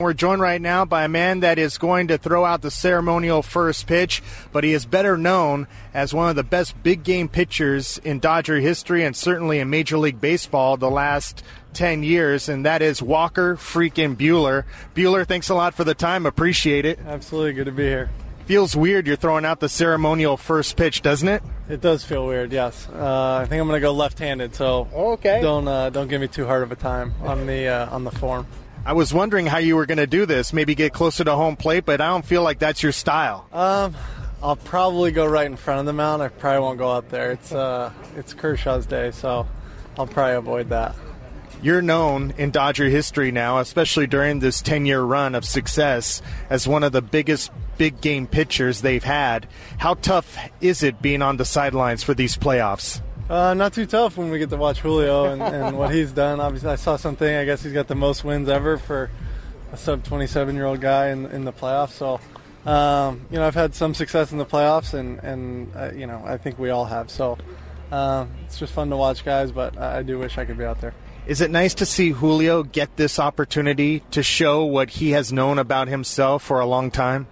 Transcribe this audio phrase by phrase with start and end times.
[0.00, 3.42] We're joined right now by a man that is going to throw out the ceremonial
[3.42, 7.98] first pitch, but he is better known as one of the best big game pitchers
[7.98, 11.44] in Dodger history and certainly in Major League Baseball the last
[11.74, 14.64] 10 years, and that is Walker freaking Buehler.
[14.96, 16.26] Buehler, thanks a lot for the time.
[16.26, 16.98] Appreciate it.
[17.06, 18.10] Absolutely good to be here.
[18.46, 21.40] Feels weird you're throwing out the ceremonial first pitch, doesn't it?
[21.68, 22.88] It does feel weird, yes.
[22.88, 25.40] Uh, I think I'm going to go left-handed, so okay.
[25.40, 28.10] don't uh, don't give me too hard of a time on the uh, on the
[28.10, 28.44] form.
[28.86, 30.52] I was wondering how you were going to do this.
[30.52, 33.48] Maybe get closer to home plate, but I don't feel like that's your style.
[33.50, 33.94] Um,
[34.42, 36.22] I'll probably go right in front of the mound.
[36.22, 37.32] I probably won't go up there.
[37.32, 39.46] It's uh, it's Kershaw's day, so
[39.98, 40.94] I'll probably avoid that.
[41.62, 46.20] You're known in Dodger history now, especially during this 10 year run of success,
[46.50, 49.48] as one of the biggest big game pitchers they've had.
[49.78, 53.00] How tough is it being on the sidelines for these playoffs?
[53.28, 56.40] Uh, not too tough when we get to watch Julio and, and, what he's done.
[56.40, 57.34] Obviously, I saw something.
[57.34, 59.10] I guess he's got the most wins ever for
[59.72, 61.92] a sub 27 year old guy in, in the playoffs.
[61.92, 62.20] So,
[62.70, 66.22] um, you know, I've had some success in the playoffs, and and uh, you know,
[66.26, 67.10] I think we all have.
[67.10, 67.38] So,
[67.90, 70.64] uh, it's just fun to watch guys, but I, I do wish I could be
[70.64, 70.92] out there.
[71.26, 75.58] Is it nice to see Julio get this opportunity to show what he has known
[75.58, 77.26] about himself for a long time?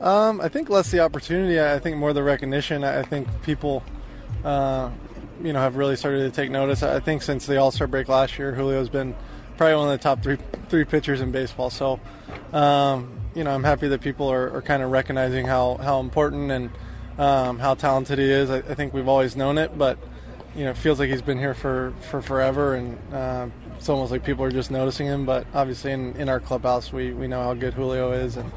[0.00, 1.60] Um, I think less the opportunity.
[1.60, 2.82] I think more the recognition.
[2.82, 3.84] I think people
[4.44, 4.90] uh,
[5.42, 6.82] you know have really started to take notice.
[6.82, 9.14] I think since the All Star break last year, Julio's been
[9.56, 11.70] probably one of the top three three pitchers in baseball.
[11.70, 12.00] So,
[12.52, 16.50] um, you know, I'm happy that people are, are, kind of recognizing how how important
[16.50, 16.70] and
[17.18, 18.50] um, how talented he is.
[18.50, 19.98] I, I, think we've always known it, but
[20.54, 24.12] you know, it feels like he's been here for for forever, and uh, it's almost
[24.12, 25.26] like people are just noticing him.
[25.26, 28.50] But obviously, in, in our clubhouse, we we know how good Julio is, and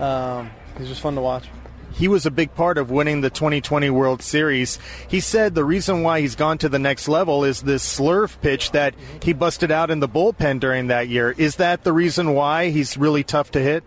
[0.00, 1.48] um, he's just fun to watch
[1.92, 4.78] he was a big part of winning the 2020 World Series.
[5.08, 8.70] He said the reason why he's gone to the next level is this slurve pitch
[8.72, 11.34] that he busted out in the bullpen during that year.
[11.36, 13.84] Is that the reason why he's really tough to hit?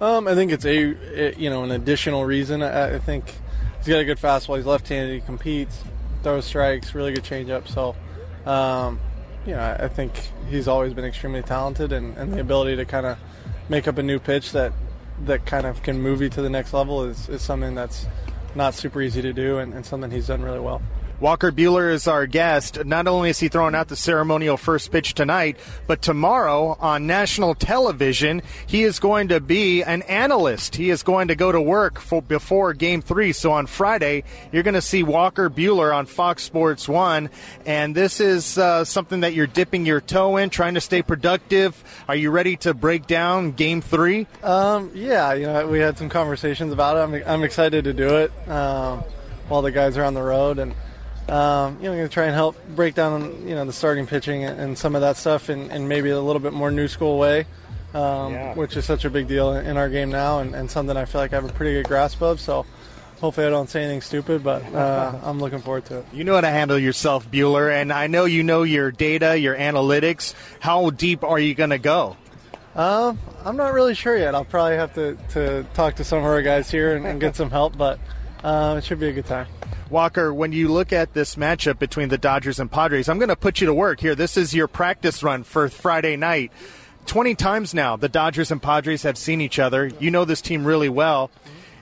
[0.00, 2.62] Um, I think it's a you know an additional reason.
[2.62, 3.34] I, I think
[3.78, 4.56] he's got a good fastball.
[4.56, 5.12] He's left-handed.
[5.12, 5.82] He competes,
[6.22, 7.66] throws strikes, really good changeup.
[7.66, 7.96] So,
[8.48, 9.00] um,
[9.44, 10.12] you know, I think
[10.48, 13.18] he's always been extremely talented, and, and the ability to kind of
[13.68, 14.72] make up a new pitch that
[15.24, 18.06] that kind of can move you to the next level is, is something that's
[18.54, 20.80] not super easy to do and, and something he's done really well.
[21.20, 22.84] Walker Buehler is our guest.
[22.84, 25.56] Not only is he throwing out the ceremonial first pitch tonight,
[25.88, 30.76] but tomorrow on national television, he is going to be an analyst.
[30.76, 33.32] He is going to go to work for before game three.
[33.32, 37.30] So on Friday, you're going to see Walker Buehler on Fox Sports One.
[37.66, 41.82] And this is uh, something that you're dipping your toe in, trying to stay productive.
[42.06, 44.28] Are you ready to break down game three?
[44.44, 47.00] Um, yeah, you know, we had some conversations about it.
[47.00, 49.02] I'm, I'm excited to do it um,
[49.48, 50.60] while the guys are on the road.
[50.60, 50.76] And,
[51.28, 54.06] um, you know, I'm going to try and help break down, you know, the starting
[54.06, 57.18] pitching and, some of that stuff in, in, maybe a little bit more new school
[57.18, 57.40] way,
[57.92, 58.54] um, yeah.
[58.54, 61.20] which is such a big deal in, our game now and, and, something I feel
[61.20, 62.40] like I have a pretty good grasp of.
[62.40, 62.64] So
[63.20, 66.06] hopefully I don't say anything stupid, but uh, I'm looking forward to it.
[66.14, 69.56] You know how to handle yourself, Buehler, and I know you know your data, your
[69.56, 70.34] analytics.
[70.60, 72.16] How deep are you going to go?
[72.74, 74.34] Um, I'm not really sure yet.
[74.34, 77.36] I'll probably have to, to talk to some of our guys here and, and get
[77.36, 77.98] some help, but
[78.42, 79.46] uh, it should be a good time.
[79.90, 83.36] Walker, when you look at this matchup between the Dodgers and Padres, I'm going to
[83.36, 84.14] put you to work here.
[84.14, 86.52] This is your practice run for Friday night.
[87.06, 89.90] 20 times now, the Dodgers and Padres have seen each other.
[89.98, 91.30] You know this team really well.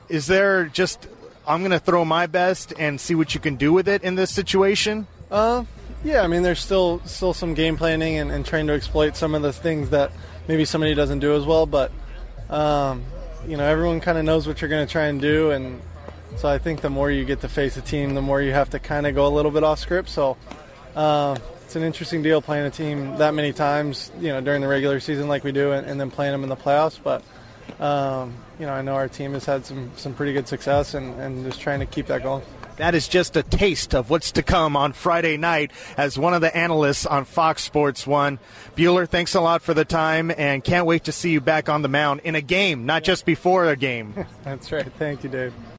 [0.08, 1.08] Is there just,
[1.46, 4.14] I'm going to throw my best and see what you can do with it in
[4.14, 5.08] this situation?
[5.30, 5.64] Uh,
[6.04, 9.34] yeah, I mean, there's still still some game planning and, and trying to exploit some
[9.34, 10.12] of the things that
[10.46, 11.90] maybe somebody doesn't do as well, but,
[12.48, 13.02] um,
[13.48, 15.80] you know, everyone kind of knows what you're going to try and do, and
[16.36, 18.70] so I think the more you get to face a team, the more you have
[18.70, 20.08] to kind of go a little bit off script.
[20.08, 20.36] So
[20.94, 24.68] uh, it's an interesting deal playing a team that many times, you know, during the
[24.68, 26.98] regular season like we do, and, and then playing them in the playoffs.
[27.02, 27.22] But
[27.80, 31.18] um, you know, I know our team has had some some pretty good success, and,
[31.20, 32.42] and just trying to keep that going.
[32.76, 36.42] That is just a taste of what's to come on Friday night as one of
[36.42, 38.38] the analysts on Fox Sports 1.
[38.76, 41.80] Buehler, thanks a lot for the time and can't wait to see you back on
[41.80, 44.26] the mound in a game, not just before a game.
[44.44, 44.92] That's right.
[44.98, 45.54] Thank you, Dave.